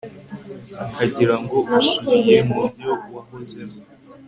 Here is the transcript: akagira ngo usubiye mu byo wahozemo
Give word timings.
akagira 0.85 1.35
ngo 1.43 1.57
usubiye 1.79 2.37
mu 2.51 2.61
byo 2.73 2.91
wahozemo 3.13 3.77